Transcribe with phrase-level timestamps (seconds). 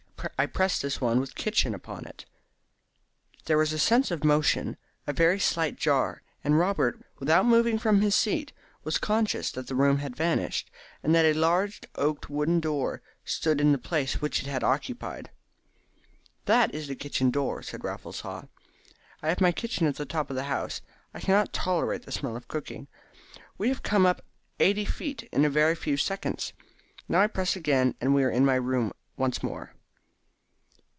[0.37, 2.25] I press this one with 'Kitchen' upon it."
[3.45, 4.77] There was a sense of motion,
[5.07, 8.51] a very slight jar, and Robert, without moving from his seat,
[8.83, 10.69] was conscious that the room had vanished,
[11.01, 15.31] and that a large arched oaken door stood in the place which it had occupied.
[16.45, 18.43] "That is the kitchen door," said Raffles Haw.
[19.23, 20.81] "I have my kitchen at the top of the house.
[21.15, 22.87] I cannot tolerate the smell of cooking.
[23.57, 24.23] We have come up
[24.59, 26.53] eighty feet in a very few seconds.
[27.09, 29.73] Now I press again and here we are in my room once more."